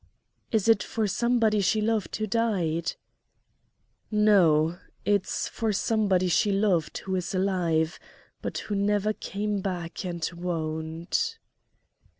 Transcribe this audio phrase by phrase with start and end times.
[0.51, 2.93] "Is it for somebody she loved who died?"
[4.09, 7.99] "No it's for somebody she loved who is alive,
[8.41, 11.37] but who never came back and won't."